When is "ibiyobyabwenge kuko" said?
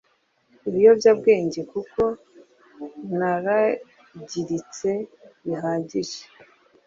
0.67-2.01